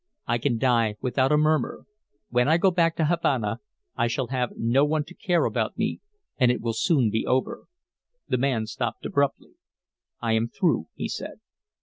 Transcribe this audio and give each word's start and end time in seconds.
I 0.25 0.39
can 0.39 0.57
die 0.57 0.95
without 0.99 1.31
a 1.31 1.37
murmur. 1.37 1.85
When 2.29 2.47
I 2.47 2.57
go 2.57 2.71
back 2.71 2.95
to 2.95 3.05
Havana 3.05 3.59
I 3.95 4.07
shall 4.07 4.29
have 4.29 4.57
no 4.57 4.83
one 4.83 5.03
to 5.03 5.13
care 5.13 5.45
about 5.45 5.77
me, 5.77 6.01
and 6.39 6.51
it 6.51 6.59
will 6.59 6.73
soon 6.73 7.11
be 7.11 7.23
over." 7.27 7.65
The 8.27 8.37
man 8.39 8.65
stopped 8.65 9.05
abruptly. 9.05 9.51
"I 10.19 10.31
am 10.33 10.47
through," 10.47 10.87
he 10.95 11.07
said. 11.07 11.39